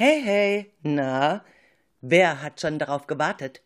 [0.00, 1.44] Hey, hey, na,
[2.00, 3.62] wer hat schon darauf gewartet?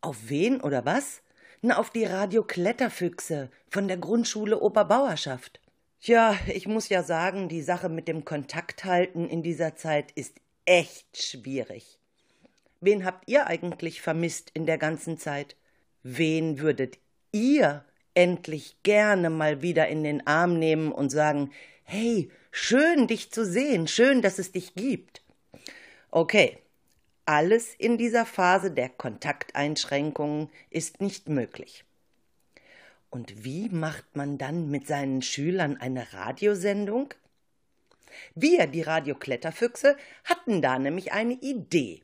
[0.00, 1.22] Auf wen oder was?
[1.60, 5.60] Na, auf die Radio Kletterfüchse von der Grundschule Oberbauerschaft.
[6.00, 10.36] Tja, ich muss ja sagen, die Sache mit dem Kontakt halten in dieser Zeit ist
[10.66, 11.98] echt schwierig.
[12.80, 15.56] Wen habt ihr eigentlich vermisst in der ganzen Zeit?
[16.04, 16.96] Wen würdet
[17.32, 21.50] ihr endlich gerne mal wieder in den Arm nehmen und sagen,
[21.82, 25.19] hey, schön dich zu sehen, schön, dass es dich gibt.
[26.12, 26.58] Okay,
[27.24, 31.84] alles in dieser Phase der Kontakteinschränkungen ist nicht möglich.
[33.10, 37.14] Und wie macht man dann mit seinen Schülern eine Radiosendung?
[38.34, 42.02] Wir, die Radio Kletterfüchse, hatten da nämlich eine Idee.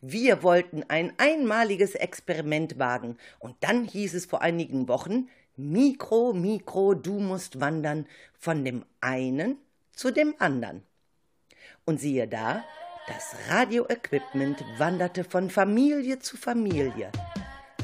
[0.00, 6.94] Wir wollten ein einmaliges Experiment wagen, und dann hieß es vor einigen Wochen Mikro, Mikro,
[6.94, 9.58] du musst wandern von dem einen
[9.92, 10.82] zu dem anderen.
[11.84, 12.64] Und siehe da,
[13.06, 17.10] das Radioequipment wanderte von Familie zu Familie.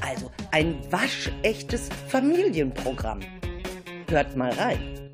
[0.01, 3.21] Also ein waschechtes Familienprogramm.
[4.09, 5.10] Hört mal rein.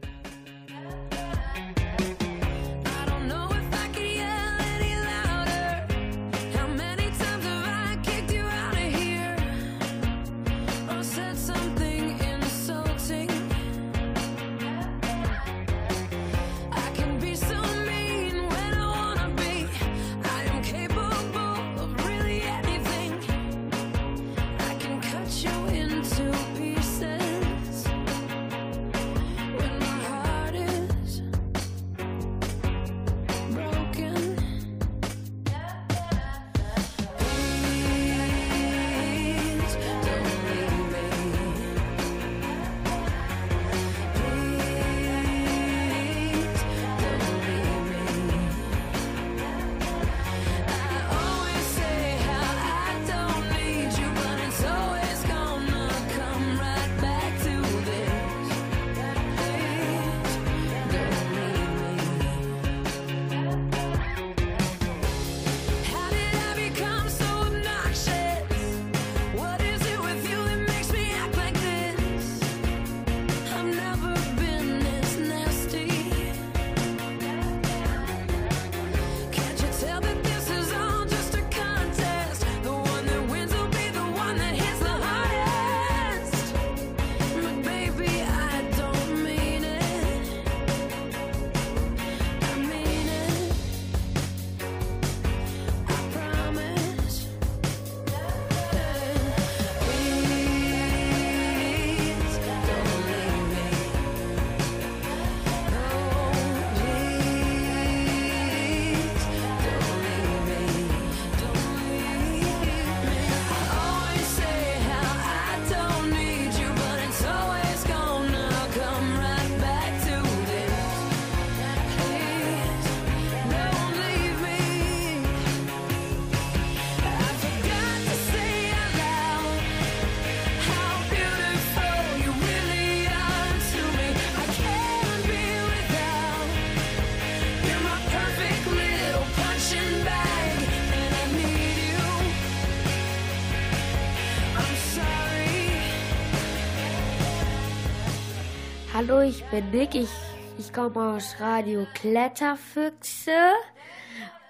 [148.98, 149.94] Hallo, ich bin Nick.
[149.94, 150.08] Ich,
[150.56, 153.52] ich komme aus Radio Kletterfüchse.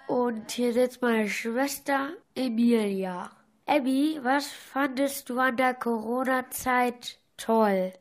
[0.07, 3.33] Und hier sitzt meine Schwester Emilia.
[3.67, 7.93] Abby, was fandest du an der Corona-Zeit toll?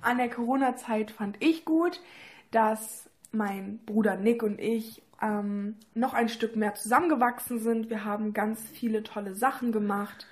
[0.00, 2.00] An der Corona-Zeit fand ich gut,
[2.50, 7.90] dass mein Bruder Nick und ich ähm, noch ein Stück mehr zusammengewachsen sind.
[7.90, 10.26] Wir haben ganz viele tolle Sachen gemacht.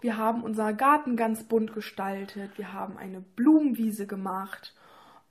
[0.00, 2.58] Wir haben unser Garten ganz bunt gestaltet.
[2.58, 4.72] Wir haben eine Blumenwiese gemacht.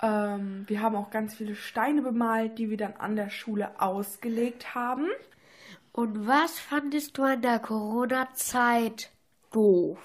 [0.03, 4.75] Ähm, wir haben auch ganz viele Steine bemalt, die wir dann an der Schule ausgelegt
[4.75, 5.07] haben.
[5.93, 9.11] Und was fandest du an der Corona-Zeit
[9.51, 9.97] doof?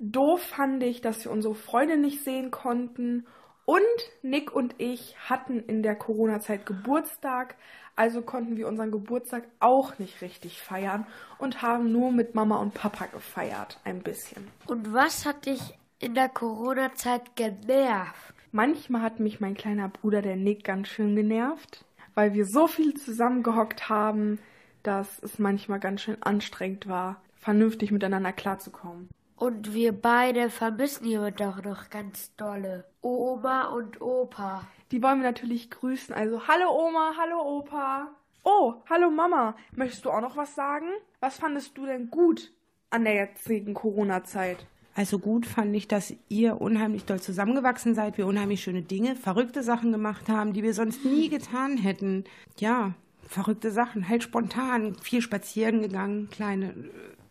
[0.00, 3.26] Doof fand ich, dass wir unsere Freunde nicht sehen konnten.
[3.66, 3.80] Und
[4.22, 7.54] Nick und ich hatten in der Corona-Zeit Geburtstag,
[7.94, 11.06] also konnten wir unseren Geburtstag auch nicht richtig feiern
[11.38, 14.48] und haben nur mit Mama und Papa gefeiert, ein bisschen.
[14.66, 15.60] Und was hat dich
[16.00, 18.39] in der Corona-Zeit genervt?
[18.52, 22.94] Manchmal hat mich mein kleiner Bruder, der Nick, ganz schön genervt, weil wir so viel
[22.94, 24.40] zusammengehockt haben,
[24.82, 29.08] dass es manchmal ganz schön anstrengend war, vernünftig miteinander klarzukommen.
[29.36, 32.84] Und wir beide vermissen ihn doch noch ganz dolle.
[33.02, 34.66] Oma und Opa.
[34.90, 36.14] Die wollen wir natürlich grüßen.
[36.14, 38.08] Also hallo Oma, hallo Opa.
[38.42, 39.54] Oh, hallo Mama.
[39.76, 40.88] Möchtest du auch noch was sagen?
[41.20, 42.52] Was fandest du denn gut
[42.90, 44.66] an der jetzigen Corona-Zeit?
[44.94, 49.62] Also gut fand ich, dass ihr unheimlich doll zusammengewachsen seid, wir unheimlich schöne Dinge, verrückte
[49.62, 52.24] Sachen gemacht haben, die wir sonst nie getan hätten.
[52.58, 56.76] Ja, verrückte Sachen, halt spontan, viel spazieren gegangen, kleine äh,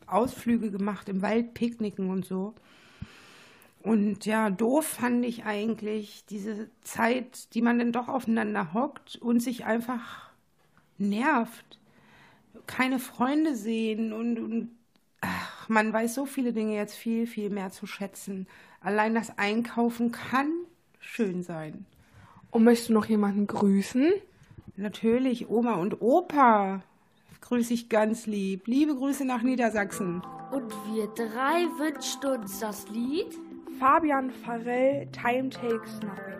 [0.07, 2.53] Ausflüge gemacht im Wald, Picknicken und so.
[3.81, 9.41] Und ja, doof fand ich eigentlich diese Zeit, die man dann doch aufeinander hockt und
[9.41, 10.31] sich einfach
[10.97, 11.79] nervt.
[12.67, 14.71] Keine Freunde sehen und, und
[15.21, 18.47] ach, man weiß so viele Dinge jetzt viel, viel mehr zu schätzen.
[18.81, 20.51] Allein das Einkaufen kann
[20.99, 21.85] schön sein.
[22.51, 24.11] Und möchtest du noch jemanden grüßen?
[24.75, 26.81] Natürlich, Oma und Opa.
[27.41, 28.67] Grüße ich ganz lieb.
[28.67, 30.21] Liebe Grüße nach Niedersachsen.
[30.51, 33.37] Und wir drei wünschen uns das Lied
[33.79, 36.39] Fabian Farell, Time Takes Nothing.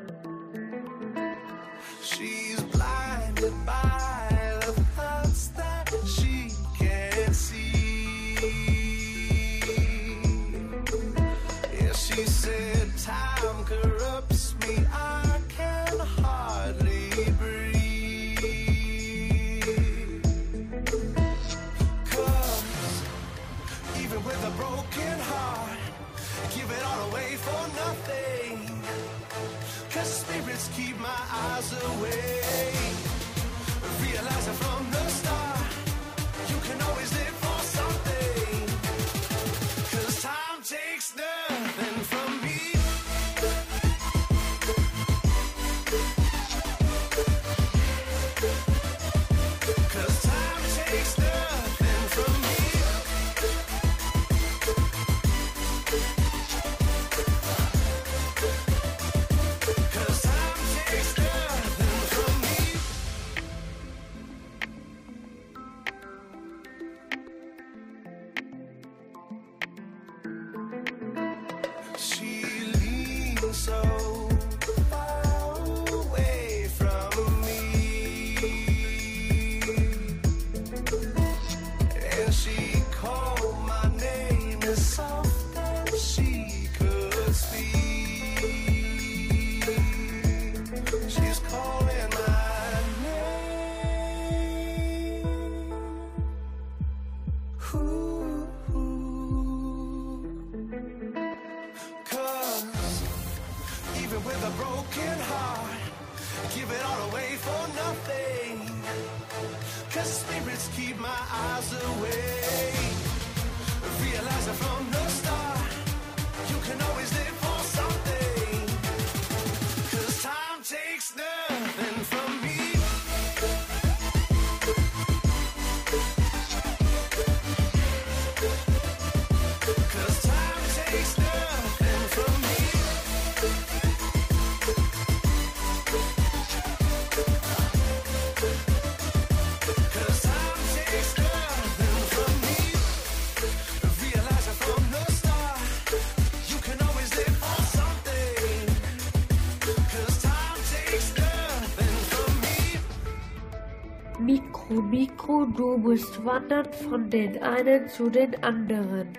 [155.30, 159.10] Mikro, du musst wandern von den einen zu den anderen.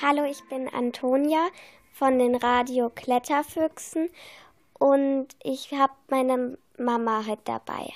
[0.00, 1.48] Hallo, ich bin Antonia
[1.92, 4.08] von den Radio Kletterfüchsen
[4.78, 7.92] und ich habe meine Mama heute dabei.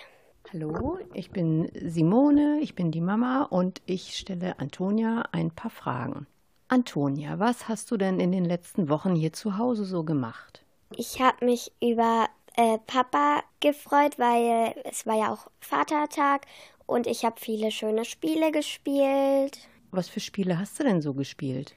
[0.52, 6.26] Hallo, ich bin Simone, ich bin die Mama und ich stelle Antonia ein paar Fragen.
[6.66, 10.64] Antonia, was hast du denn in den letzten Wochen hier zu Hause so gemacht?
[10.96, 12.26] Ich habe mich über
[12.60, 16.46] äh, Papa gefreut, weil es war ja auch Vatertag
[16.86, 19.58] und ich habe viele schöne Spiele gespielt.
[19.90, 21.74] Was für Spiele hast du denn so gespielt?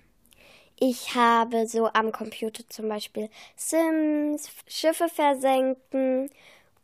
[0.77, 6.29] Ich habe so am Computer zum Beispiel Sims, Schiffe versenken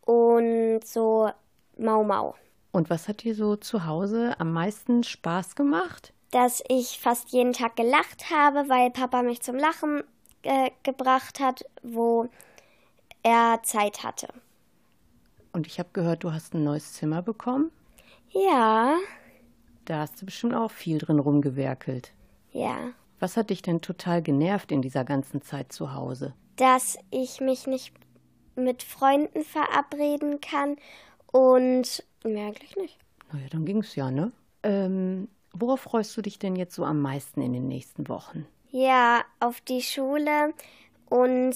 [0.06, 1.30] und so
[1.78, 2.36] Mau Mau.
[2.72, 6.14] Und was hat dir so zu Hause am meisten Spaß gemacht?
[6.32, 10.04] Dass ich fast jeden Tag gelacht habe, weil Papa mich zum Lachen
[10.44, 12.30] äh, gebracht hat, wo
[13.24, 14.28] er Zeit hatte.
[15.52, 17.72] Und ich habe gehört, du hast ein neues Zimmer bekommen.
[18.32, 18.96] Ja,
[19.86, 22.14] Da hast du bestimmt auch viel drin rumgewerkelt.
[22.52, 22.92] ja.
[23.22, 26.34] Was hat dich denn total genervt in dieser ganzen Zeit zu Hause?
[26.56, 27.94] Dass ich mich nicht
[28.56, 30.78] mit Freunden verabreden kann
[31.34, 32.98] und mehr eigentlich nicht.
[33.34, 34.32] Naja, dann ging's ja, ne?
[34.64, 38.46] Ähm, worauf freust du dich denn jetzt so am meisten in den nächsten Wochen?
[38.72, 40.54] Ja, auf die Schule
[41.10, 41.56] und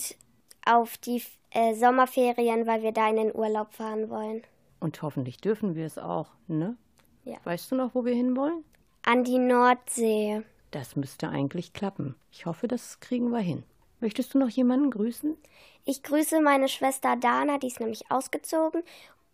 [0.66, 4.44] auf die äh, Sommerferien, weil wir da in den Urlaub fahren wollen.
[4.80, 6.76] Und hoffentlich dürfen wir es auch, ne?
[7.24, 7.38] Ja.
[7.46, 8.64] Weißt du noch, wo wir hinwollen?
[9.04, 10.44] An die Nordsee.
[10.72, 12.16] Das müsste eigentlich klappen.
[12.32, 13.64] Ich hoffe, das kriegen wir hin.
[14.02, 15.38] Möchtest du noch jemanden grüßen?
[15.86, 18.84] Ich grüße meine Schwester Dana, die ist nämlich ausgezogen,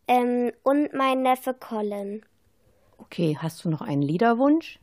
[0.08, 2.24] ähm, und mein Neffe Colin.
[2.98, 4.80] Okay, hast du noch einen Liederwunsch?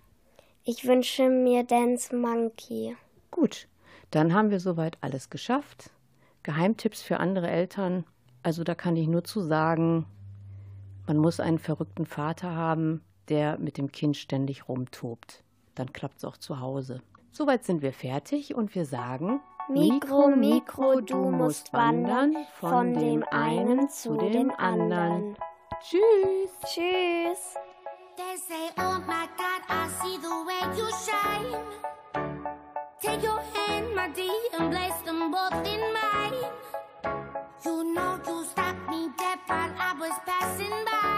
[0.64, 2.96] Ich wünsche mir Dance Monkey.
[3.30, 3.68] Gut,
[4.10, 5.90] dann haben wir soweit alles geschafft.
[6.46, 8.04] Geheimtipps für andere Eltern.
[8.44, 10.06] Also da kann ich nur zu sagen,
[11.08, 15.42] man muss einen verrückten Vater haben, der mit dem Kind ständig rumtobt.
[15.74, 17.02] Dann klappt es auch zu Hause.
[17.32, 23.88] Soweit sind wir fertig und wir sagen Mikro, Mikro, du musst wandern von dem einen
[23.88, 25.36] zu dem anderen.
[25.80, 26.50] Tschüss.
[26.64, 27.56] Tschüss.
[28.16, 31.60] They say, oh my God, I see the way you shine.
[33.02, 36.05] Take your hand, my dear, and place them both in mine.
[40.08, 41.15] Was passing by.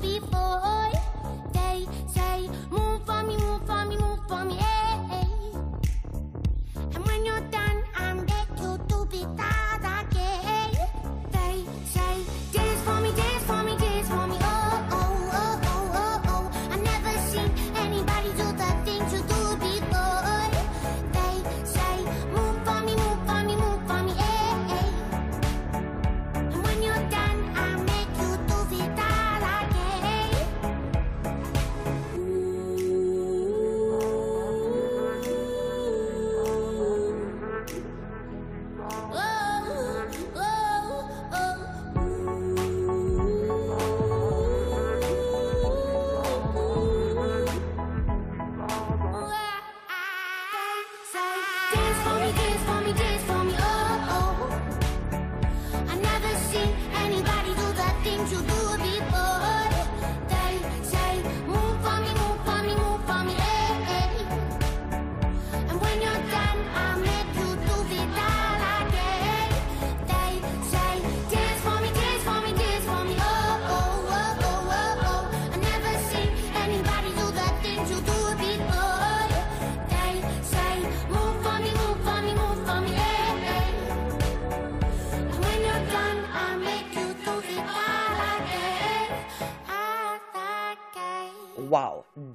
[0.00, 0.39] Before.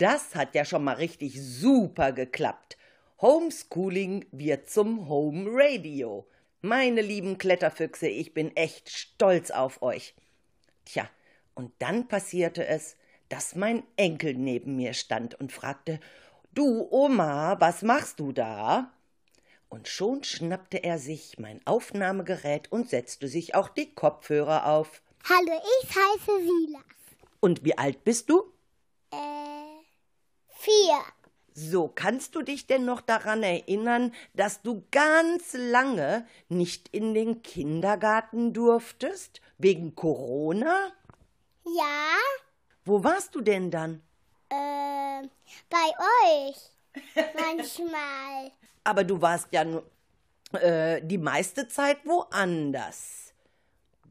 [0.02, 2.78] Das hat ja schon mal richtig super geklappt.
[3.22, 6.28] Homeschooling wird zum Home Radio.
[6.62, 10.16] Meine lieben Kletterfüchse, ich bin echt stolz auf euch.
[10.86, 11.10] Tja,
[11.54, 12.98] und dann passierte es,
[13.30, 16.00] dass mein Enkel neben mir stand und fragte,
[16.54, 18.94] Du Oma, was machst du da?
[19.70, 25.02] Und schon schnappte er sich mein Aufnahmegerät und setzte sich auch die Kopfhörer auf.
[25.28, 26.84] Hallo, ich heiße Silas.
[27.40, 28.54] Und wie alt bist du?
[29.12, 29.55] Äh,
[30.66, 31.00] vier.
[31.58, 37.44] So, kannst du dich denn noch daran erinnern, dass du ganz lange nicht in den
[37.44, 39.40] Kindergarten durftest?
[39.58, 40.92] Wegen Corona?
[41.66, 42.18] Ja,
[42.84, 44.02] Wo warst du denn dann?
[44.50, 45.28] äh,
[45.70, 45.92] bei
[46.28, 46.58] euch.
[47.16, 48.52] Manchmal.
[48.84, 49.84] Aber du warst ja nur
[50.54, 53.34] äh, die meiste Zeit woanders.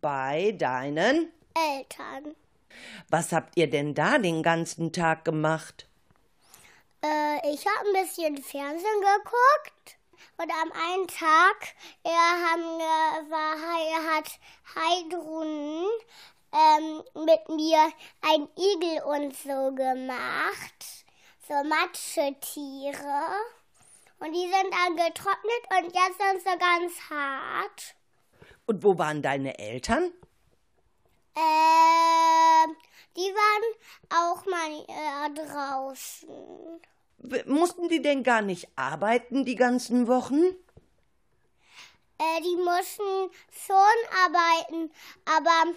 [0.01, 1.31] Bei deinen?
[1.55, 2.35] Eltern.
[3.09, 5.87] Was habt ihr denn da den ganzen Tag gemacht?
[7.05, 9.99] Äh, ich habe ein bisschen Fernsehen geguckt.
[10.37, 14.31] Und am einen Tag er haben, äh, war, hat
[14.75, 15.87] Heidrun
[16.53, 17.93] ähm, mit mir
[18.23, 21.05] ein Igel und so gemacht.
[21.47, 23.37] So Matschetiere.
[24.19, 27.95] Und die sind dann getrocknet und jetzt sind sie ganz hart.
[28.67, 30.11] Und wo waren deine Eltern?
[31.37, 32.77] Ähm,
[33.17, 33.65] die waren
[34.09, 36.81] auch mal äh, draußen.
[37.47, 40.43] Mussten die denn gar nicht arbeiten die ganzen Wochen?
[42.19, 44.91] Äh, die mussten schon arbeiten,
[45.25, 45.73] aber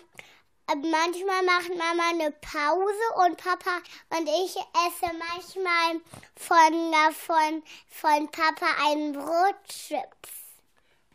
[0.70, 3.78] äh, manchmal macht Mama eine Pause und Papa
[4.10, 6.02] und ich esse manchmal
[6.36, 10.30] von, äh, von, von Papa einen Brotchips.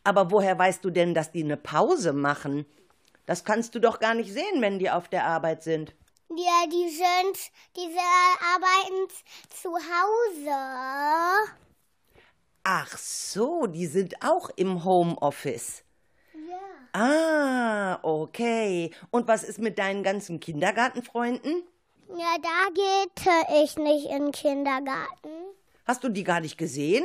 [0.05, 2.67] Aber woher weißt du denn, dass die eine Pause machen?
[3.27, 5.95] Das kannst du doch gar nicht sehen, wenn die auf der Arbeit sind.
[6.35, 8.01] Ja, die sind, diese
[8.55, 9.09] arbeiten
[9.51, 11.53] zu Hause.
[12.65, 15.83] Ach so, die sind auch im Homeoffice.
[16.33, 16.59] Ja.
[16.99, 18.95] Ah, okay.
[19.11, 21.65] Und was ist mit deinen ganzen Kindergartenfreunden?
[22.09, 25.31] Ja, da geht ich nicht in den Kindergarten.
[25.87, 27.05] Hast du die gar nicht gesehen?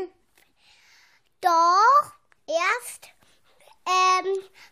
[1.41, 2.13] Doch,
[2.48, 3.10] erst
[3.86, 4.25] ähm,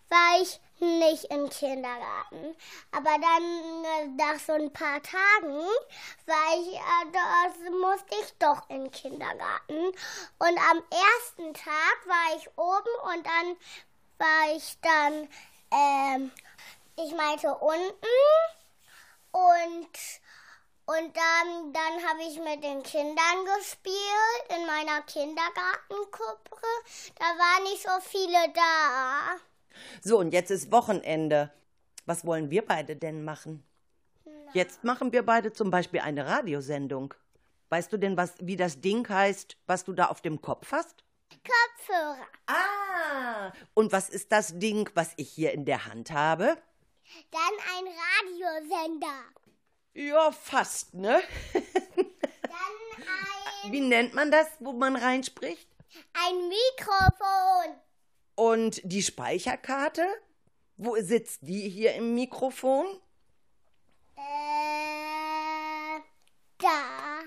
[0.10, 2.56] war ich nicht im Kindergarten.
[2.92, 5.66] Aber dann, äh, nach so ein paar Tagen,
[6.26, 9.88] war ich, äh, musste ich doch in den Kindergarten.
[10.40, 13.58] Und am ersten Tag war ich oben und dann
[14.18, 15.30] war ich dann,
[15.72, 16.32] ähm,
[16.98, 18.06] ich meinte unten.
[19.32, 19.90] Und
[20.88, 26.62] und dann, dann habe ich mit den Kindern gespielt in meiner Kindergartengruppe.
[27.18, 29.36] Da waren nicht so viele da.
[30.02, 31.52] So, und jetzt ist Wochenende.
[32.06, 33.64] Was wollen wir beide denn machen?
[34.54, 37.14] Jetzt machen wir beide zum Beispiel eine Radiosendung.
[37.70, 41.04] Weißt du denn, was, wie das Ding heißt, was du da auf dem Kopf hast?
[41.30, 42.28] Kopfhörer.
[42.46, 46.58] Ah, und was ist das Ding, was ich hier in der Hand habe?
[47.32, 47.42] Dann
[47.76, 47.86] ein
[48.64, 49.24] Radiosender.
[49.94, 51.22] Ja, fast, ne?
[51.54, 53.04] Dann
[53.64, 55.68] ein, Wie nennt man das, wo man reinspricht?
[56.14, 57.76] ein Mikrofon.
[58.36, 60.06] Und die Speicherkarte?
[60.78, 62.86] Wo sitzt die hier im Mikrofon?
[64.18, 64.22] Äh,
[66.58, 67.22] da.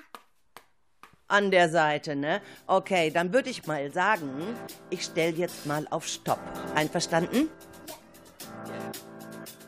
[1.28, 2.40] An der Seite, ne?
[2.66, 4.56] Okay, dann würde ich mal sagen,
[4.90, 6.40] ich stelle jetzt mal auf Stopp.
[6.74, 7.50] Einverstanden?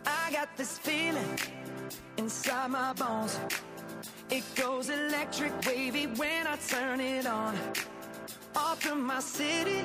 [0.07, 1.37] I got this feeling
[2.17, 3.39] inside my bones.
[4.31, 7.55] It goes electric wavy when I turn it on.
[8.55, 9.85] Off from my city,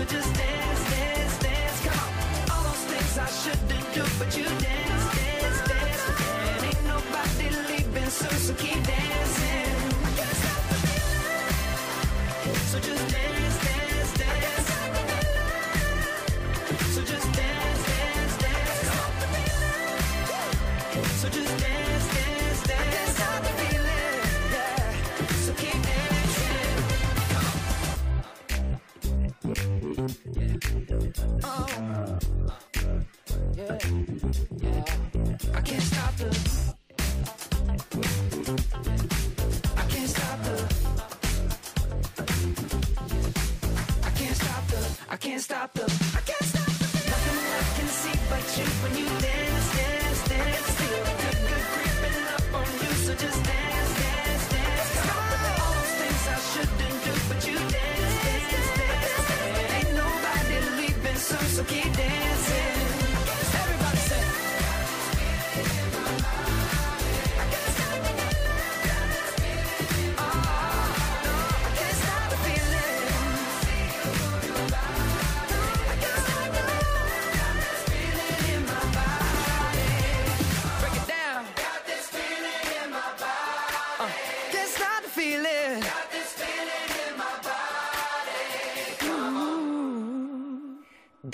[0.00, 0.59] so just stay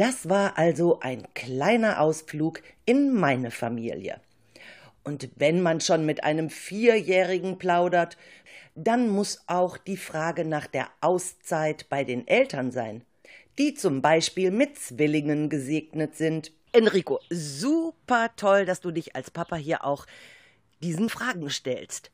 [0.07, 4.21] Das war also ein kleiner Ausflug in meine Familie.
[5.03, 8.17] Und wenn man schon mit einem Vierjährigen plaudert,
[8.77, 13.03] dann muss auch die Frage nach der Auszeit bei den Eltern sein,
[13.59, 16.53] die zum Beispiel mit Zwillingen gesegnet sind.
[16.71, 20.07] Enrico, super toll, dass du dich als Papa hier auch
[20.85, 22.13] diesen Fragen stellst.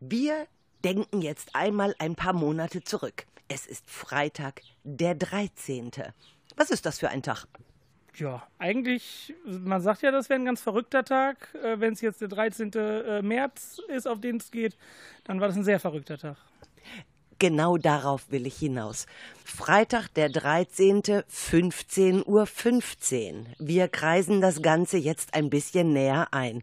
[0.00, 0.48] Wir
[0.82, 3.24] denken jetzt einmal ein paar Monate zurück.
[3.46, 5.92] Es ist Freitag, der 13.
[6.56, 7.46] Was ist das für ein Tag?
[8.16, 11.54] Ja, eigentlich, man sagt ja, das wäre ein ganz verrückter Tag.
[11.54, 12.72] Äh, Wenn es jetzt der 13.
[12.72, 14.76] äh, März ist, auf den es geht,
[15.24, 16.36] dann war das ein sehr verrückter Tag.
[17.38, 19.06] Genau darauf will ich hinaus.
[19.44, 22.46] Freitag, der 13., 15.15 Uhr.
[23.58, 26.62] Wir kreisen das Ganze jetzt ein bisschen näher ein.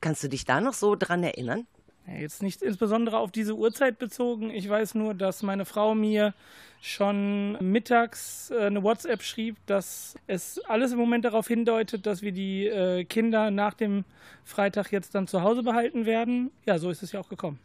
[0.00, 1.66] Kannst du dich da noch so dran erinnern?
[2.06, 4.50] Jetzt nicht insbesondere auf diese Uhrzeit bezogen.
[4.50, 6.34] Ich weiß nur, dass meine Frau mir
[6.82, 12.32] schon mittags äh, eine WhatsApp schrieb, dass es alles im Moment darauf hindeutet, dass wir
[12.32, 14.04] die äh, Kinder nach dem
[14.44, 16.50] Freitag jetzt dann zu Hause behalten werden.
[16.66, 17.58] Ja, so ist es ja auch gekommen.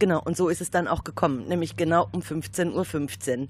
[0.00, 2.72] Genau, und so ist es dann auch gekommen, nämlich genau um 15.15
[3.42, 3.48] Uhr.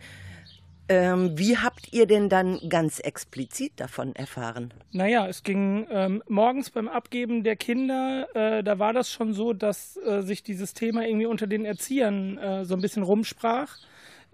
[0.88, 4.74] Ähm, wie habt ihr denn dann ganz explizit davon erfahren?
[4.92, 9.54] Naja, es ging ähm, morgens beim Abgeben der Kinder, äh, da war das schon so,
[9.54, 13.78] dass äh, sich dieses Thema irgendwie unter den Erziehern äh, so ein bisschen rumsprach,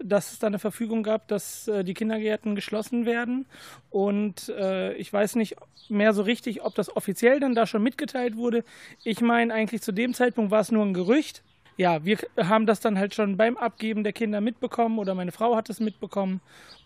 [0.03, 3.45] dass es da eine Verfügung gab, dass äh, die Kindergärten geschlossen werden.
[3.89, 5.55] Und äh, ich weiß nicht
[5.87, 8.65] mehr so richtig, ob das offiziell dann da schon mitgeteilt wurde.
[9.03, 11.43] Ich meine, eigentlich zu dem Zeitpunkt war es nur ein Gerücht.
[11.77, 15.55] Ja, wir haben das dann halt schon beim Abgeben der Kinder mitbekommen oder meine Frau
[15.55, 16.41] hat es mitbekommen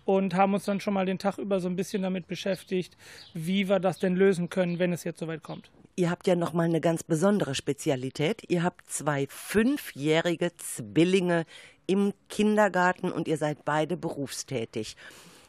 [0.06, 2.96] und haben uns dann schon mal den Tag über so ein bisschen damit beschäftigt,
[3.34, 5.72] wie wir das denn lösen können, wenn es jetzt soweit kommt.
[5.98, 8.44] Ihr habt ja noch mal eine ganz besondere Spezialität.
[8.50, 11.46] Ihr habt zwei fünfjährige Zwillinge
[11.88, 14.98] im Kindergarten und ihr seid beide berufstätig.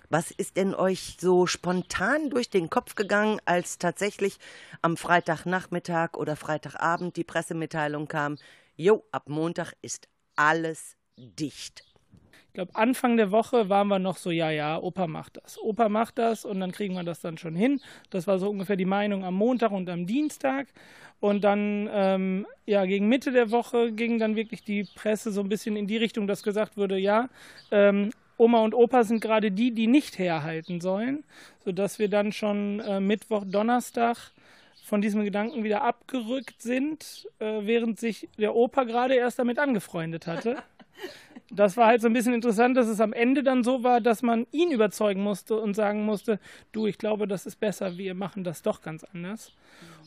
[0.09, 4.39] Was ist denn euch so spontan durch den Kopf gegangen, als tatsächlich
[4.83, 8.37] am Freitagnachmittag oder Freitagabend die Pressemitteilung kam,
[8.77, 11.85] jo, ab Montag ist alles dicht.
[12.49, 15.59] Ich glaube, Anfang der Woche waren wir noch so, ja, ja, Opa macht das.
[15.59, 17.81] Opa macht das und dann kriegen wir das dann schon hin.
[18.09, 20.69] Das war so ungefähr die Meinung am Montag und am Dienstag.
[21.21, 25.49] Und dann, ähm, ja, gegen Mitte der Woche ging dann wirklich die Presse so ein
[25.49, 27.29] bisschen in die Richtung, dass gesagt wurde, ja,
[27.71, 31.25] ähm, Oma und Opa sind gerade die, die nicht herhalten sollen,
[31.65, 34.33] sodass wir dann schon äh, Mittwoch, Donnerstag
[34.87, 40.27] von diesem Gedanken wieder abgerückt sind, äh, während sich der Opa gerade erst damit angefreundet
[40.27, 40.57] hatte.
[41.51, 44.21] Das war halt so ein bisschen interessant, dass es am Ende dann so war, dass
[44.21, 46.41] man ihn überzeugen musste und sagen musste,
[46.73, 49.53] du, ich glaube, das ist besser, wir machen das doch ganz anders.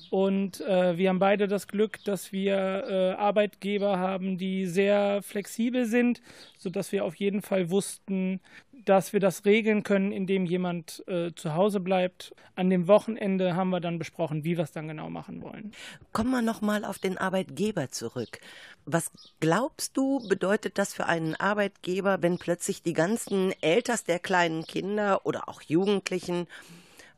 [0.10, 2.56] Und äh, wir haben beide das Glück, dass wir
[2.90, 6.22] äh, Arbeitgeber haben, die sehr flexibel sind,
[6.58, 8.42] sodass wir auf jeden Fall wussten,
[8.86, 12.34] dass wir das regeln können, indem jemand äh, zu Hause bleibt.
[12.56, 15.72] An dem Wochenende haben wir dann besprochen, wie wir es dann genau machen wollen.
[16.12, 18.40] Kommen wir noch mal auf den Arbeitgeber zurück.
[18.86, 24.66] Was glaubst du, bedeutet das für einen Arbeitgeber, wenn plötzlich die ganzen Elters der kleinen
[24.66, 26.48] Kinder oder auch Jugendlichen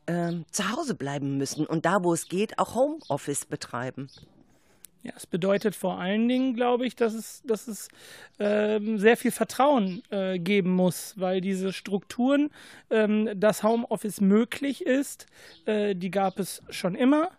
[0.06, 4.08] ähm, zu Hause bleiben müssen und da, wo es geht, auch Homeoffice betreiben?
[5.04, 7.88] Ja, es bedeutet vor allen Dingen, glaube ich, dass es, dass es
[8.38, 12.50] ähm, sehr viel Vertrauen äh, geben muss, weil diese Strukturen,
[12.88, 15.26] ähm, dass Homeoffice möglich ist,
[15.66, 17.30] äh, die gab es schon immer.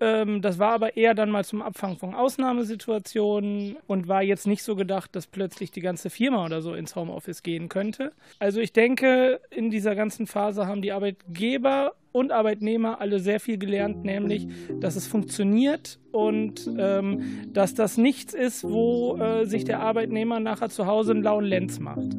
[0.00, 4.62] Ähm, das war aber eher dann mal zum Abfangen von Ausnahmesituationen und war jetzt nicht
[4.62, 8.12] so gedacht, dass plötzlich die ganze Firma oder so ins Homeoffice gehen könnte.
[8.38, 13.58] Also ich denke, in dieser ganzen Phase haben die Arbeitgeber und Arbeitnehmer alle sehr viel
[13.58, 14.46] gelernt, nämlich,
[14.80, 20.70] dass es funktioniert und ähm, dass das nichts ist, wo äh, sich der Arbeitnehmer nachher
[20.70, 22.16] zu Hause einen lauen Lenz macht.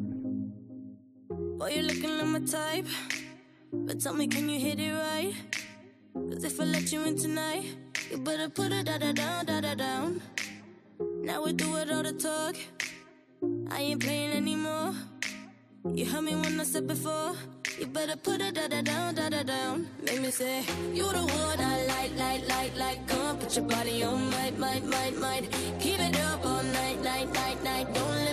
[1.58, 1.72] Boy,
[6.16, 7.64] Cause if I let you in tonight,
[8.10, 10.22] you better put it da da down, da da down.
[11.22, 12.56] Now we do it all the talk.
[13.70, 14.94] I ain't playing anymore.
[15.94, 17.34] You heard me when I said before.
[17.78, 19.88] You better put it da da down, da da down.
[20.04, 23.06] Make me me say, you the one I like, like, like, like.
[23.08, 25.44] Come on, put your body on, might, might, might, might.
[25.80, 27.94] Keep it up all night, night, night, night.
[27.94, 28.25] Don't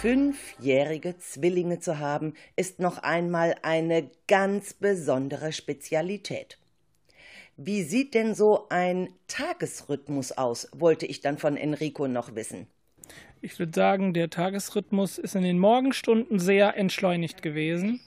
[0.00, 6.56] Fünfjährige Zwillinge zu haben, ist noch einmal eine ganz besondere Spezialität.
[7.58, 12.66] Wie sieht denn so ein Tagesrhythmus aus, wollte ich dann von Enrico noch wissen.
[13.42, 18.00] Ich würde sagen, der Tagesrhythmus ist in den Morgenstunden sehr entschleunigt gewesen.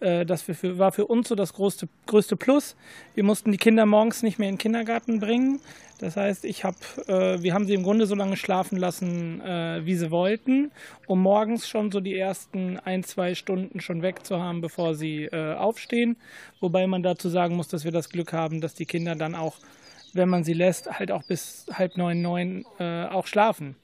[0.00, 2.76] Äh, Das war für uns so das größte, größte Plus.
[3.14, 5.60] Wir mussten die Kinder morgens nicht mehr in den Kindergarten bringen.
[5.98, 6.76] Das heißt, ich hab,
[7.08, 10.70] äh, wir haben sie im Grunde so lange schlafen lassen, äh, wie sie wollten,
[11.06, 15.30] um morgens schon so die ersten ein, zwei Stunden schon weg zu haben, bevor sie
[15.30, 16.16] aufstehen.
[16.60, 19.58] Wobei man dazu sagen muss, dass wir das Glück haben, dass die Kinder dann auch,
[20.14, 23.76] wenn man sie lässt, halt auch bis halb neun, neun auch schlafen.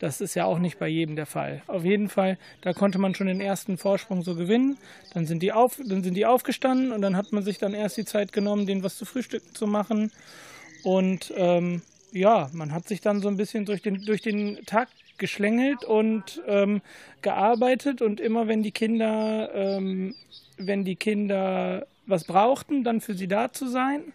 [0.00, 1.62] Das ist ja auch nicht bei jedem der Fall.
[1.66, 4.78] Auf jeden Fall, da konnte man schon den ersten Vorsprung so gewinnen.
[5.12, 7.98] Dann sind die, auf, dann sind die aufgestanden und dann hat man sich dann erst
[7.98, 10.10] die Zeit genommen, denen was zu frühstücken zu machen.
[10.84, 11.82] Und ähm,
[12.12, 16.40] ja, man hat sich dann so ein bisschen durch den, durch den Tag geschlängelt und
[16.46, 16.80] ähm,
[17.20, 20.14] gearbeitet und immer wenn die Kinder, ähm,
[20.56, 24.14] wenn die Kinder was brauchten, dann für sie da zu sein.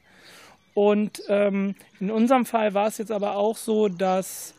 [0.74, 4.55] Und ähm, in unserem Fall war es jetzt aber auch so, dass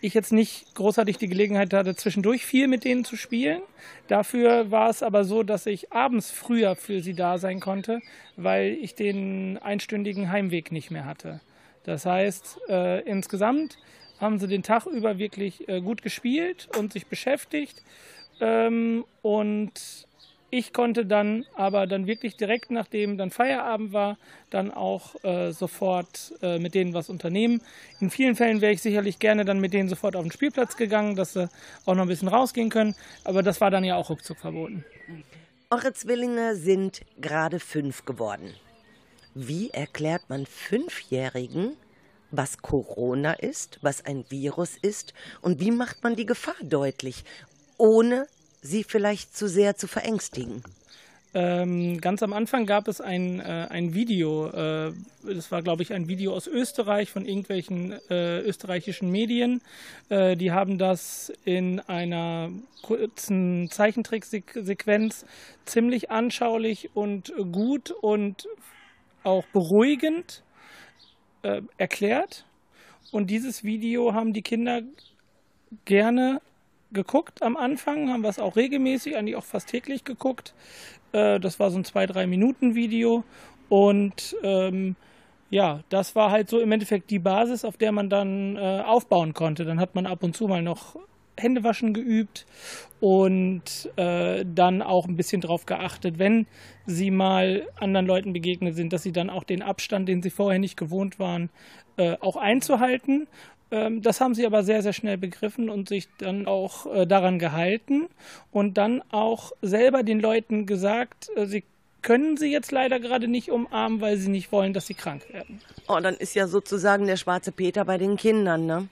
[0.00, 3.60] ich jetzt nicht großartig die Gelegenheit hatte, zwischendurch viel mit denen zu spielen.
[4.08, 8.00] Dafür war es aber so, dass ich abends früher für sie da sein konnte,
[8.36, 11.40] weil ich den einstündigen Heimweg nicht mehr hatte.
[11.84, 13.78] Das heißt, äh, insgesamt
[14.18, 17.82] haben sie den Tag über wirklich äh, gut gespielt und sich beschäftigt.
[18.40, 20.06] Ähm, und
[20.50, 24.18] ich konnte dann aber dann wirklich direkt nachdem dann Feierabend war,
[24.50, 27.62] dann auch äh, sofort äh, mit denen was unternehmen.
[28.00, 31.14] In vielen Fällen wäre ich sicherlich gerne dann mit denen sofort auf den Spielplatz gegangen,
[31.14, 31.48] dass sie
[31.86, 32.94] auch noch ein bisschen rausgehen können.
[33.24, 34.84] Aber das war dann ja auch ruckzuck verboten.
[35.70, 38.52] Eure Zwillinge sind gerade fünf geworden.
[39.34, 41.76] Wie erklärt man Fünfjährigen,
[42.32, 47.24] was Corona ist, was ein Virus ist und wie macht man die Gefahr deutlich,
[47.78, 48.26] ohne
[48.62, 50.62] sie vielleicht zu sehr zu verängstigen?
[51.32, 54.92] Ähm, ganz am Anfang gab es ein, äh, ein Video, äh,
[55.22, 59.62] das war glaube ich ein Video aus Österreich von irgendwelchen äh, österreichischen Medien.
[60.08, 62.50] Äh, die haben das in einer
[62.82, 65.24] kurzen Zeichentricksequenz
[65.66, 68.48] ziemlich anschaulich und gut und
[69.22, 70.42] auch beruhigend
[71.42, 72.44] äh, erklärt.
[73.12, 74.82] Und dieses Video haben die Kinder
[75.84, 76.40] gerne
[76.92, 80.54] geguckt am Anfang, haben wir es auch regelmäßig, eigentlich auch fast täglich geguckt.
[81.12, 83.24] Äh, das war so ein zwei, drei Minuten Video.
[83.68, 84.96] Und ähm,
[85.50, 89.34] ja, das war halt so im Endeffekt die Basis, auf der man dann äh, aufbauen
[89.34, 89.64] konnte.
[89.64, 90.96] Dann hat man ab und zu mal noch
[91.40, 92.46] Händewaschen geübt
[93.00, 96.46] und äh, dann auch ein bisschen darauf geachtet, wenn
[96.86, 100.58] sie mal anderen Leuten begegnet sind, dass sie dann auch den Abstand, den sie vorher
[100.58, 101.50] nicht gewohnt waren,
[101.96, 103.26] äh, auch einzuhalten.
[103.70, 107.38] Ähm, das haben sie aber sehr, sehr schnell begriffen und sich dann auch äh, daran
[107.38, 108.08] gehalten
[108.50, 111.64] und dann auch selber den Leuten gesagt, äh, sie
[112.02, 115.60] können sie jetzt leider gerade nicht umarmen, weil sie nicht wollen, dass sie krank werden.
[115.86, 118.88] Oh, dann ist ja sozusagen der schwarze Peter bei den Kindern, ne?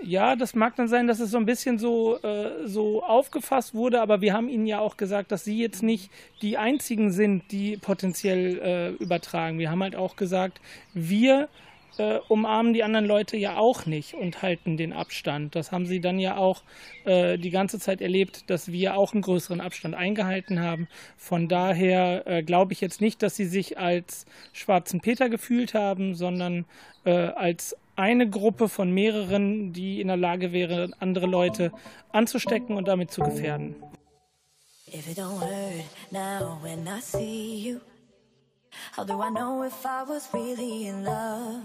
[0.00, 4.00] Ja, das mag dann sein, dass es so ein bisschen so, äh, so aufgefasst wurde,
[4.00, 6.10] aber wir haben Ihnen ja auch gesagt, dass Sie jetzt nicht
[6.40, 9.58] die einzigen sind, die potenziell äh, übertragen.
[9.58, 10.60] Wir haben halt auch gesagt,
[10.94, 11.48] wir
[11.96, 15.54] äh, umarmen die anderen Leute ja auch nicht und halten den Abstand.
[15.54, 16.62] Das haben sie dann ja auch
[17.04, 20.88] äh, die ganze Zeit erlebt, dass wir auch einen größeren Abstand eingehalten haben.
[21.16, 26.14] Von daher äh, glaube ich jetzt nicht, dass sie sich als schwarzen Peter gefühlt haben,
[26.14, 26.66] sondern
[27.04, 31.72] äh, als eine Gruppe von mehreren, die in der Lage wäre, andere Leute
[32.12, 33.74] anzustecken und damit zu gefährden.
[34.94, 37.80] If it don't hurt now when I see you,
[38.92, 41.64] how do I know if I was really in love?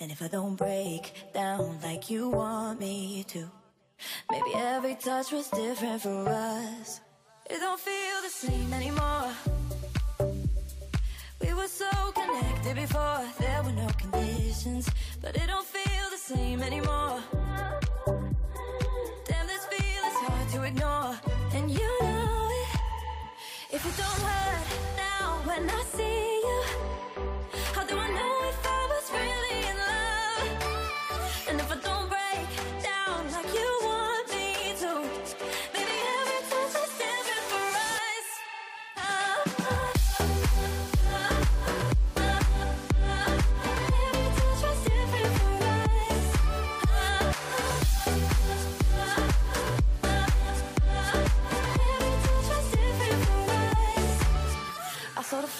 [0.00, 3.50] And if I don't break down like you want me to,
[4.30, 7.00] maybe every touch was different for us.
[7.48, 9.32] It don't feel the same anymore.
[11.40, 14.88] We were so connected before, there were no conditions,
[15.22, 17.18] but it don't feel the same anymore.
[19.26, 21.18] Damn, this feeling's hard to ignore,
[21.54, 22.80] and you know it.
[23.72, 24.39] If it don't now
[25.68, 26.19] I see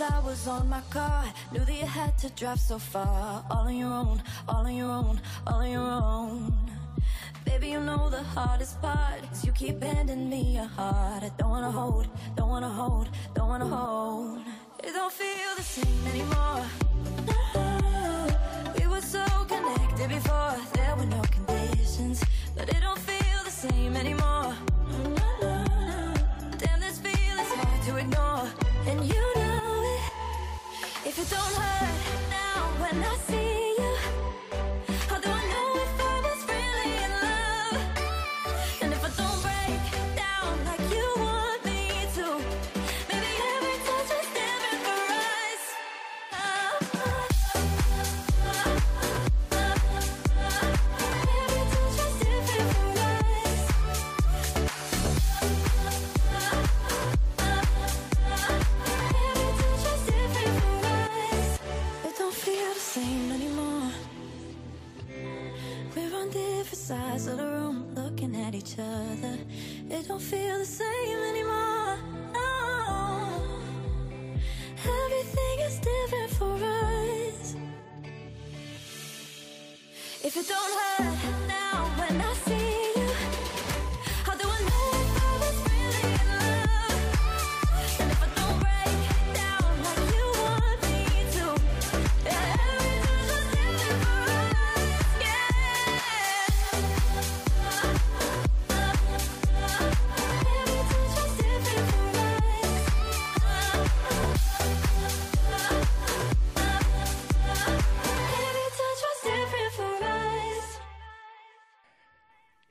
[0.00, 1.24] flowers on my car.
[1.52, 3.44] Knew that you had to drive so far.
[3.50, 6.54] All on your own, all on your own, all on your own.
[7.44, 11.22] Baby, you know the hardest part is you keep handing me your heart.
[11.28, 14.38] I don't wanna hold, don't wanna hold, don't wanna hold.
[14.86, 16.64] It don't feel the same anymore.
[18.78, 22.24] We were so connected before, there were no conditions,
[22.56, 24.39] but it don't feel the same anymore.
[31.20, 33.49] It don't hurt now when I see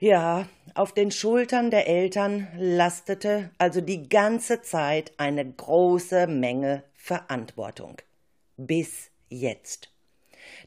[0.02, 7.98] Ja, auf den Schultern der Eltern lastete also die ganze Zeit eine große Menge Verantwortung.
[8.56, 9.92] Bis jetzt.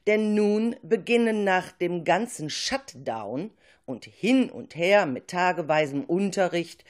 [0.06, 3.50] Denn nun beginnen nach dem ganzen Shutdown
[3.86, 6.84] und hin und her mit tageweisem Unterricht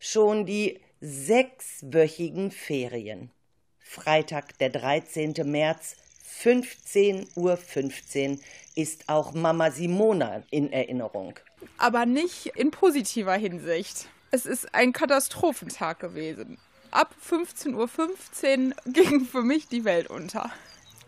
[0.00, 3.30] schon die sechswöchigen Ferien.
[3.78, 5.34] Freitag, der 13.
[5.44, 5.96] März,
[6.40, 8.38] 15.15 Uhr
[8.76, 11.34] ist auch Mama Simona in Erinnerung.
[11.78, 14.08] Aber nicht in positiver Hinsicht.
[14.30, 16.58] Es ist ein Katastrophentag gewesen.
[16.90, 20.50] Ab 15.15 Uhr ging für mich die Welt unter.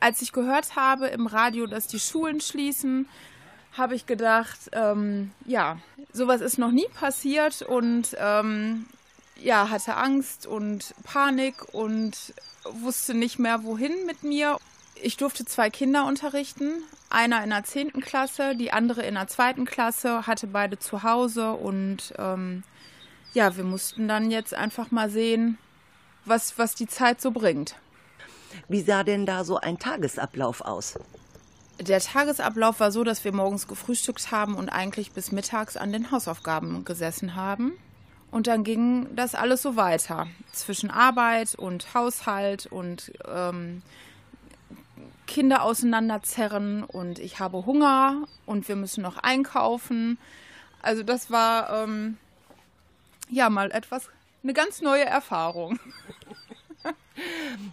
[0.01, 3.09] Als ich gehört habe im Radio, dass die Schulen schließen,
[3.73, 5.79] habe ich gedacht, ähm, ja,
[6.13, 8.87] sowas ist noch nie passiert und ähm,
[9.41, 12.35] ja, hatte Angst und Panik und
[12.65, 14.59] wusste nicht mehr, wohin mit mir.
[14.97, 16.83] Ich durfte zwei Kinder unterrichten.
[17.11, 18.01] Einer in der 10.
[18.01, 19.65] Klasse, die andere in der 2.
[19.65, 22.63] Klasse, hatte beide zu Hause und ähm,
[23.35, 25.59] ja, wir mussten dann jetzt einfach mal sehen,
[26.25, 27.77] was, was die Zeit so bringt.
[28.69, 30.99] Wie sah denn da so ein Tagesablauf aus?
[31.81, 36.13] Der Tagesablauf war so, dass wir morgens gefrühstückt haben und eigentlich bis mittags an den
[36.13, 37.73] Hausaufgaben gesessen haben.
[38.31, 40.29] Und dann ging das alles so weiter.
[40.53, 43.83] Zwischen Arbeit und Haushalt und ähm,
[45.27, 50.19] Kinder auseinanderzerren und ich habe Hunger und wir müssen noch einkaufen.
[50.83, 52.19] Also das war ähm,
[53.31, 54.09] ja mal etwas,
[54.43, 55.79] eine ganz neue Erfahrung.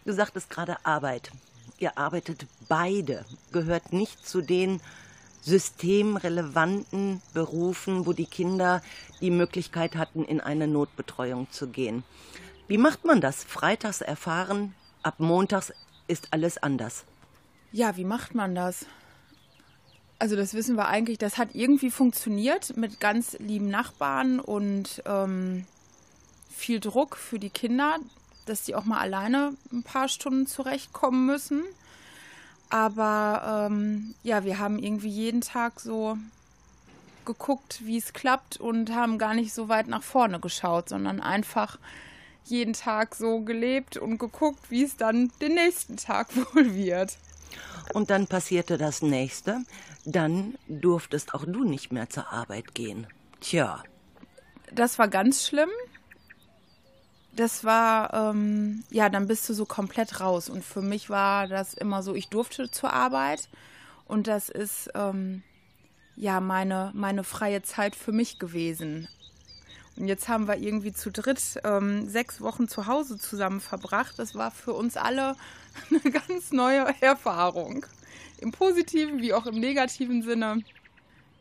[0.06, 1.32] Du sagtest gerade Arbeit.
[1.80, 4.80] Ihr arbeitet beide, gehört nicht zu den
[5.42, 8.82] systemrelevanten Berufen, wo die Kinder
[9.20, 12.04] die Möglichkeit hatten, in eine Notbetreuung zu gehen.
[12.68, 13.44] Wie macht man das?
[13.44, 15.74] Freitags erfahren, ab montags
[16.08, 17.06] ist alles anders.
[17.72, 18.86] Ja, wie macht man das?
[20.20, 25.66] Also das wissen wir eigentlich, das hat irgendwie funktioniert mit ganz lieben Nachbarn und ähm,
[26.50, 27.98] viel Druck für die Kinder,
[28.46, 31.64] dass die auch mal alleine ein paar Stunden zurechtkommen müssen.
[32.70, 36.18] Aber ähm, ja, wir haben irgendwie jeden Tag so
[37.26, 41.80] geguckt, wie es klappt und haben gar nicht so weit nach vorne geschaut, sondern einfach
[42.46, 47.18] jeden Tag so gelebt und geguckt, wie es dann den nächsten Tag wohl wird.
[47.94, 49.62] Und dann passierte das nächste.
[50.06, 53.08] Dann durftest auch du nicht mehr zur Arbeit gehen.
[53.40, 53.84] Tja.
[54.72, 55.70] Das war ganz schlimm.
[57.34, 60.50] Das war, ähm, ja, dann bist du so komplett raus.
[60.50, 63.50] Und für mich war das immer so, ich durfte zur Arbeit.
[64.06, 65.44] Und das ist, ähm,
[66.16, 69.08] ja, meine, meine freie Zeit für mich gewesen.
[69.98, 74.18] Und jetzt haben wir irgendwie zu dritt ähm, sechs Wochen zu Hause zusammen verbracht.
[74.18, 75.36] Das war für uns alle
[75.90, 77.86] eine ganz neue Erfahrung.
[78.40, 80.64] Im positiven wie auch im negativen Sinne.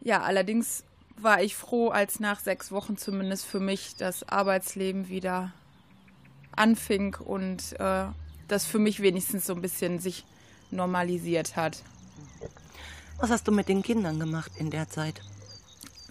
[0.03, 0.85] Ja, allerdings
[1.17, 5.53] war ich froh, als nach sechs Wochen zumindest für mich das Arbeitsleben wieder
[6.57, 8.07] anfing und äh,
[8.49, 10.25] das für mich wenigstens so ein bisschen sich
[10.71, 11.83] normalisiert hat.
[13.19, 15.21] Was hast du mit den Kindern gemacht in der Zeit?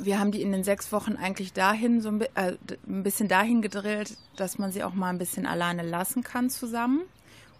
[0.01, 2.55] Wir haben die in den sechs Wochen eigentlich dahin so ein, äh,
[2.87, 7.01] ein bisschen dahin gedrillt, dass man sie auch mal ein bisschen alleine lassen kann zusammen,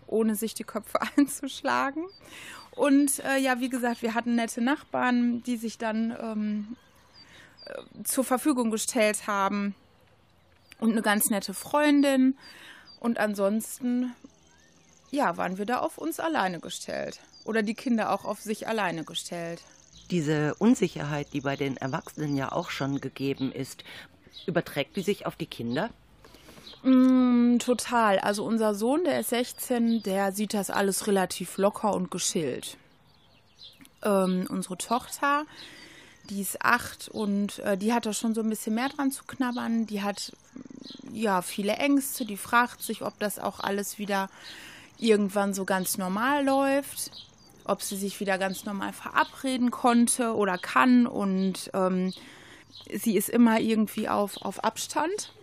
[0.07, 2.05] ohne sich die Köpfe einzuschlagen.
[2.71, 6.77] Und äh, ja, wie gesagt, wir hatten nette Nachbarn, die sich dann ähm,
[7.65, 9.75] äh, zur Verfügung gestellt haben
[10.79, 12.37] und eine ganz nette Freundin.
[13.01, 14.13] Und ansonsten,
[15.11, 17.19] ja, waren wir da auf uns alleine gestellt.
[17.43, 19.61] Oder die Kinder auch auf sich alleine gestellt.
[20.11, 23.83] Diese Unsicherheit, die bei den Erwachsenen ja auch schon gegeben ist,
[24.45, 25.89] überträgt die sich auf die Kinder?
[26.83, 28.19] Mm, total.
[28.19, 32.77] Also unser Sohn, der ist 16, der sieht das alles relativ locker und geschillt.
[34.03, 35.45] Ähm, unsere Tochter,
[36.29, 39.23] die ist acht und äh, die hat da schon so ein bisschen mehr dran zu
[39.25, 39.87] knabbern.
[39.87, 40.31] Die hat
[41.11, 42.25] ja viele Ängste.
[42.25, 44.29] Die fragt sich, ob das auch alles wieder
[44.97, 47.11] irgendwann so ganz normal läuft,
[47.69, 51.07] ob sie sich wieder ganz normal verabreden konnte oder kann.
[51.07, 52.13] Und ähm,
[52.93, 55.33] sie ist immer irgendwie auf, auf Abstand.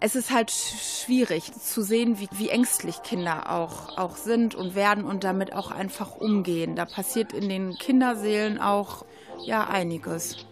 [0.00, 5.04] Es ist halt schwierig zu sehen, wie, wie ängstlich Kinder auch, auch sind und werden
[5.04, 6.74] und damit auch einfach umgehen.
[6.74, 9.04] Da passiert in den Kinderseelen auch
[9.44, 10.46] ja einiges.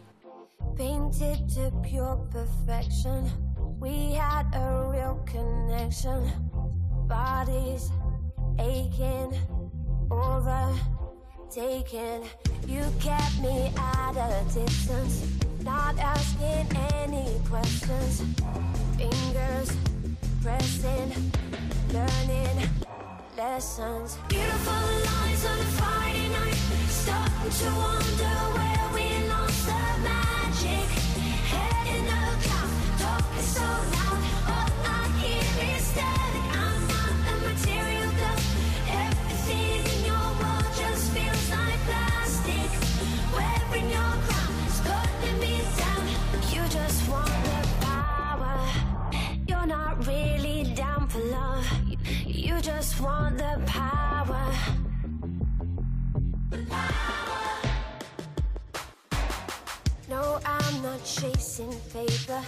[0.77, 3.31] Painted to pure perfection.
[3.81, 6.31] We had a real connection.
[7.09, 7.91] Bodies
[8.59, 9.33] aching,
[11.57, 12.23] overtaken.
[12.67, 15.27] You kept me at a distance,
[15.63, 18.23] not asking any questions.
[18.97, 19.77] Fingers
[20.43, 21.33] pressing,
[21.93, 22.69] learning
[23.37, 24.19] lessons.
[24.29, 26.55] Beautiful lines on a Friday night.
[26.89, 28.82] Starting to wonder where
[53.03, 54.53] Want the power.
[60.09, 62.41] No, I'm not chasing paper,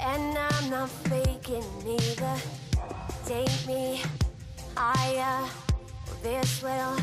[0.00, 2.36] and I'm not faking either.
[3.24, 4.02] Take me
[4.76, 5.48] higher,
[6.22, 6.96] this will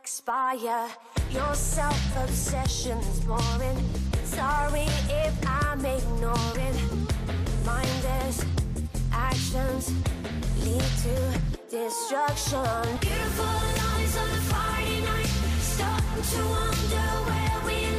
[0.00, 0.88] expire.
[1.30, 3.78] Your self obsession's boring.
[4.24, 7.06] Sorry if I'm ignoring.
[7.66, 8.42] Mindless
[9.12, 9.92] actions
[10.68, 11.14] lead to
[11.70, 12.98] destruction.
[13.00, 13.78] Beautiful and
[14.16, 17.97] on a Friday night, starting to wonder where we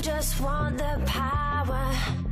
[0.00, 2.25] just want the power.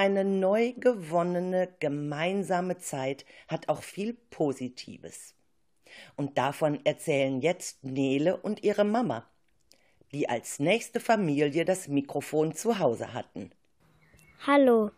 [0.00, 5.34] Eine neu gewonnene gemeinsame Zeit hat auch viel Positives.
[6.16, 9.26] Und davon erzählen jetzt Nele und ihre Mama,
[10.10, 13.50] die als nächste Familie das Mikrofon zu Hause hatten.
[14.46, 14.90] Hallo,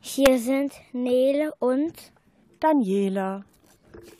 [0.00, 1.94] hier sind Nele und
[2.60, 3.42] Daniela.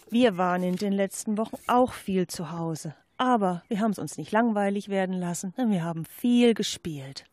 [0.08, 2.96] Wir waren in den letzten Wochen auch viel zu Hause.
[3.18, 7.26] Aber wir haben es uns nicht langweilig werden lassen, denn wir haben viel gespielt.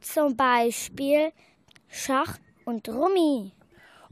[0.00, 1.32] zum Beispiel
[1.92, 3.50] Schach und Rummi.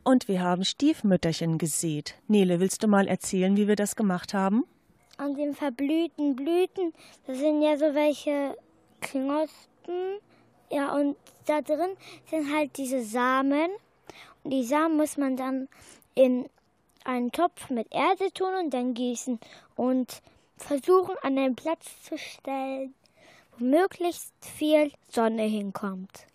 [0.03, 2.17] Und wir haben Stiefmütterchen gesät.
[2.27, 4.65] Nele, willst du mal erzählen, wie wir das gemacht haben?
[5.17, 6.93] An den verblühten Blüten,
[7.27, 8.57] da sind ja so welche
[9.01, 10.19] Knospen.
[10.71, 11.17] Ja, und
[11.47, 11.97] da drin
[12.29, 13.71] sind halt diese Samen.
[14.43, 15.69] Und die Samen muss man dann
[16.15, 16.49] in
[17.05, 19.39] einen Topf mit Erde tun und dann gießen
[19.77, 20.21] und
[20.57, 22.95] versuchen an den Platz zu stellen,
[23.57, 26.28] wo möglichst viel Sonne hinkommt.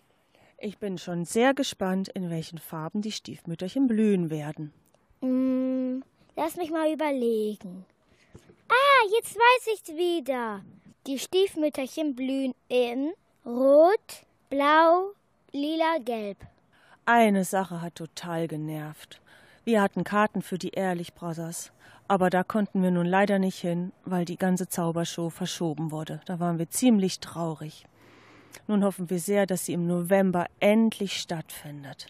[0.64, 4.72] Ich bin schon sehr gespannt, in welchen Farben die Stiefmütterchen blühen werden.
[5.20, 6.02] Mm,
[6.36, 7.84] lass mich mal überlegen.
[8.70, 10.64] Ah, jetzt weiß ich's wieder.
[11.06, 13.12] Die Stiefmütterchen blühen in
[13.44, 15.10] Rot, Blau,
[15.52, 16.38] Lila, Gelb.
[17.04, 19.20] Eine Sache hat total genervt.
[19.64, 21.72] Wir hatten Karten für die Ehrlich Brothers,
[22.08, 26.22] aber da konnten wir nun leider nicht hin, weil die ganze Zaubershow verschoben wurde.
[26.24, 27.84] Da waren wir ziemlich traurig.
[28.66, 32.06] Nun hoffen wir sehr, dass sie im November endlich stattfindet.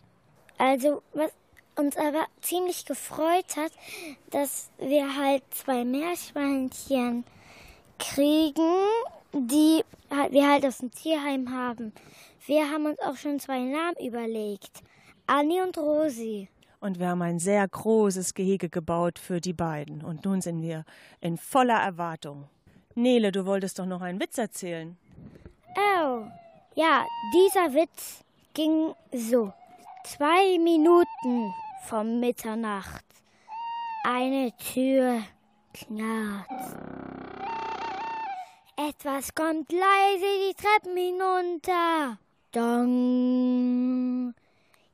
[0.59, 1.33] Also, was
[1.77, 3.73] uns aber ziemlich gefreut hat,
[4.31, 7.25] dass wir halt zwei Meerschweinchen
[7.99, 8.87] kriegen,
[9.33, 11.93] die halt- wir halt aus dem Tierheim haben.
[12.47, 14.83] Wir haben uns auch schon zwei Namen überlegt.
[15.27, 16.49] Anni und Rosi.
[16.81, 20.05] Und wir haben ein sehr großes Gehege gebaut für die beiden.
[20.05, 20.85] Und nun sind wir
[21.21, 22.45] in voller Erwartung.
[22.95, 24.97] Nele, du wolltest doch noch einen Witz erzählen.
[25.77, 26.27] Oh,
[26.75, 29.53] ja, dieser Witz ging so.
[30.05, 31.55] Zwei Minuten
[31.85, 33.05] vor Mitternacht.
[34.05, 35.23] Eine Tür
[35.73, 36.51] knarrt.
[38.77, 42.19] Etwas kommt leise die Treppen hinunter.
[42.53, 44.35] Dong.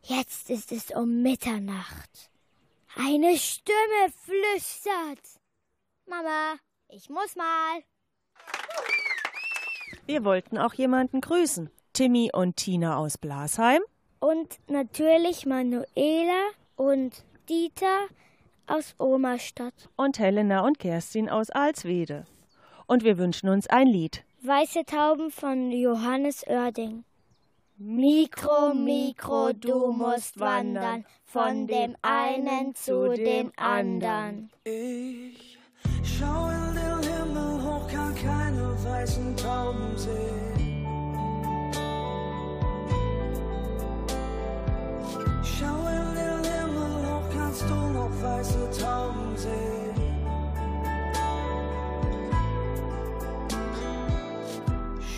[0.03, 2.31] Jetzt ist es um Mitternacht.
[2.97, 5.41] Eine Stimme flüstert.
[6.07, 6.57] Mama,
[6.89, 7.83] ich muss mal.
[10.07, 11.71] Wir wollten auch jemanden grüßen.
[11.93, 13.83] Timmy und Tina aus Blasheim.
[14.19, 16.43] Und natürlich Manuela
[16.77, 18.07] und Dieter
[18.67, 19.89] aus Omerstadt.
[19.97, 22.27] Und Helena und Kerstin aus Alswede.
[22.87, 24.25] Und wir wünschen uns ein Lied.
[24.43, 27.05] Weiße Tauben von Johannes Oerding.
[27.77, 34.51] Mikro, Mikro, du musst wandern von dem einen zu dem anderen.
[34.65, 35.59] Ich
[36.03, 40.91] schau in den Himmel hoch, kann keine weißen Tauben sehen.
[45.43, 49.95] Schau in den Himmel hoch, kannst du noch weiße Tauben sehen.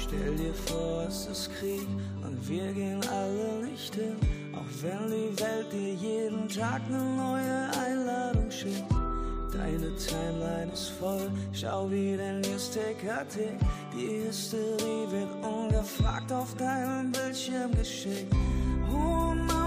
[0.02, 1.86] Stell dir vor, es ist Krieg
[2.24, 4.16] und wir gehen alle nicht hin.
[4.54, 7.61] Auch wenn die Welt dir jeden Tag eine neue.
[9.72, 13.62] Deine Timeline ist voll, schau wie der Newsticker tickt.
[13.94, 18.34] Die Hysterie wird ungefragt auf deinem Bildschirm geschickt.
[18.90, 19.61] Und schnurrt.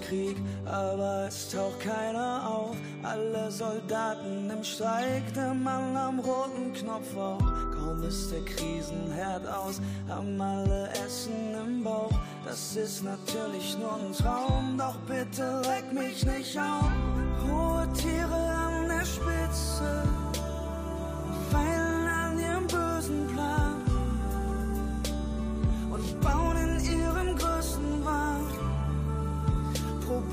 [0.00, 2.76] Krieg, aber es taucht keiner auf.
[3.02, 7.38] Alle Soldaten im Streik, der Mann am roten Knopf auch.
[7.74, 12.10] Kaum ist der Krisenherd aus, haben alle Essen im Bauch.
[12.44, 16.90] Das ist natürlich nur ein Traum, doch bitte leck mich nicht auf.
[17.48, 20.02] Hohe Tiere an der Spitze,
[21.50, 23.82] feilen an ihrem bösen Plan
[25.90, 26.55] und bauen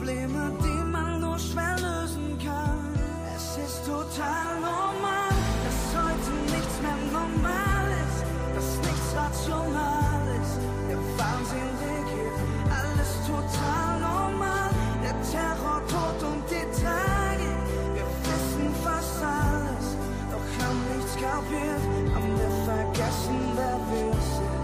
[0.03, 2.93] Probleme, die man nur schwer lösen kann.
[3.33, 5.31] Es ist total normal,
[5.63, 8.19] dass heute nichts mehr normal ist,
[8.53, 10.59] dass nichts rational ist.
[10.89, 12.37] Der Wahnsinn regiert,
[12.79, 14.69] alles total normal.
[15.03, 17.63] Der Terror, Tod und die Tragik,
[17.95, 19.87] wir wissen fast alles,
[20.31, 21.83] doch haben nichts kapiert,
[22.13, 24.63] haben wir vergessen, wer wir sind.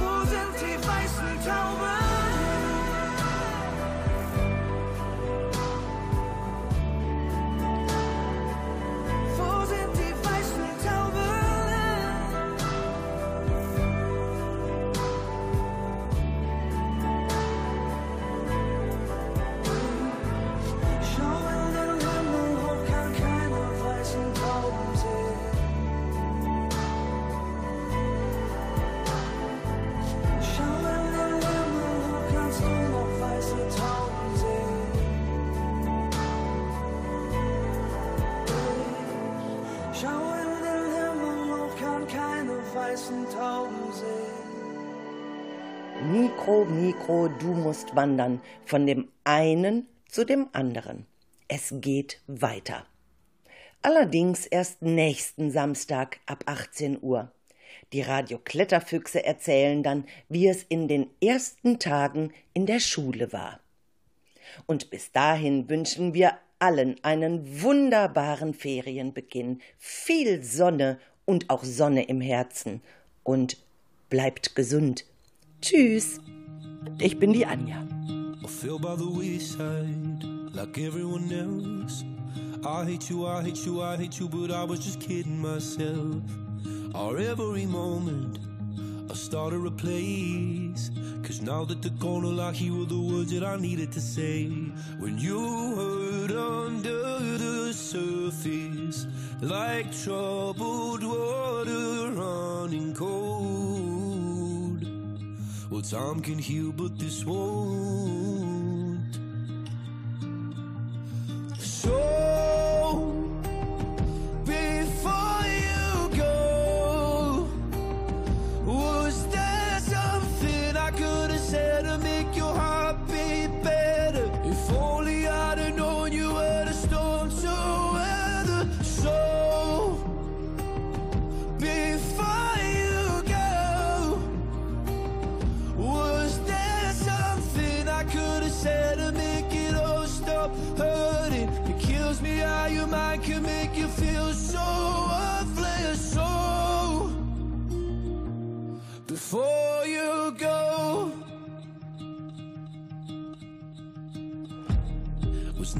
[0.00, 2.19] Wo sind die weißen Tauben?
[47.10, 51.06] Mikro, du musst wandern von dem einen zu dem anderen.
[51.48, 52.86] Es geht weiter.
[53.82, 57.32] Allerdings erst nächsten Samstag ab 18 Uhr.
[57.92, 63.58] Die Radio Kletterfüchse erzählen dann, wie es in den ersten Tagen in der Schule war.
[64.66, 72.20] Und bis dahin wünschen wir allen einen wunderbaren Ferienbeginn, viel Sonne und auch Sonne im
[72.20, 72.82] Herzen.
[73.24, 73.56] Und
[74.10, 75.06] bleibt gesund.
[75.60, 76.20] Tschüss.
[76.98, 77.82] Ich bin die Anja.
[78.42, 80.24] I fell by the wayside
[80.54, 82.04] like everyone else.
[82.64, 86.22] I hate you, I hate you, I hate you, but I was just kidding myself.
[86.94, 88.38] Our every moment,
[89.10, 90.90] I started a place.
[91.22, 94.46] Cause now that gone, all I hear were the words that I needed to say.
[94.98, 95.38] When you
[95.76, 99.06] hurt under the surface,
[99.40, 103.49] like troubled water running cold.
[105.70, 109.14] Well, time can heal, but this won't.
[111.58, 113.09] So,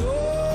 [0.00, 0.49] So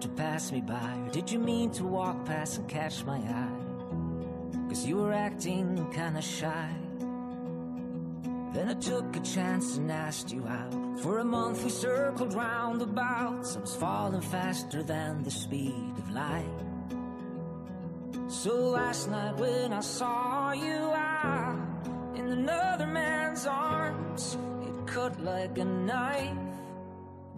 [0.00, 0.98] to pass me by?
[1.06, 4.68] Or did you mean to walk past and catch my eye?
[4.68, 6.68] Cause you were acting kinda shy.
[8.52, 11.00] Then I took a chance and asked you out.
[11.00, 13.56] For a month we circled round about.
[13.56, 16.58] I was falling faster than the speed of light.
[18.28, 21.58] So last night when I saw you out
[22.14, 26.47] in another man's arms, it cut like a knife.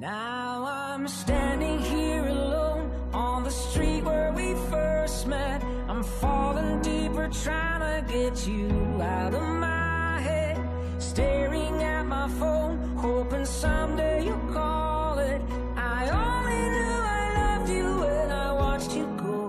[0.01, 5.63] Now I'm standing here alone on the street where we first met.
[5.89, 8.71] I'm falling deeper, trying to get you
[9.03, 10.57] out of my head.
[10.97, 15.43] Staring at my phone, hoping someday you'll call it.
[15.77, 19.49] I only knew I loved you when I watched you go.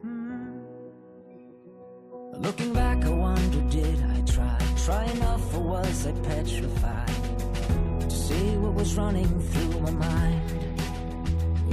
[0.00, 0.60] Hmm.
[2.38, 4.58] Looking back, I wonder, did I try?
[4.86, 7.29] Try enough, or was I petrified?
[8.30, 10.40] Say what was running through my mind.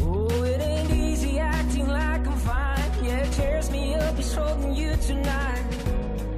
[0.02, 2.92] Oh, it ain't easy acting like I'm fine.
[3.04, 5.66] Yeah, it tears me up, it's holding you tonight.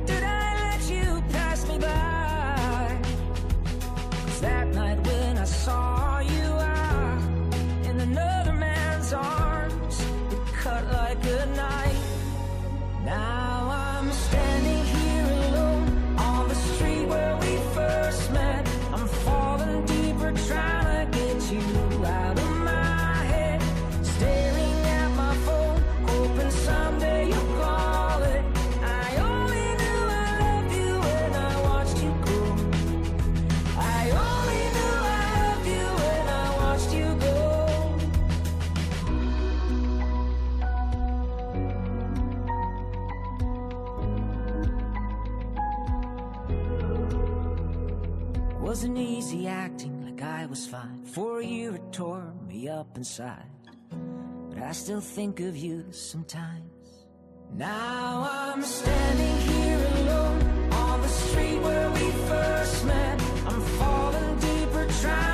[0.05, 2.08] Did I let you pass me by?
[52.99, 53.49] inside.
[54.49, 56.69] But I still think of you sometimes.
[57.53, 63.21] Now I'm standing here alone on the street where we first met.
[63.47, 65.28] I'm falling deeper, trying.